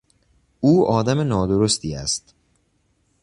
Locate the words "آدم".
0.87-1.19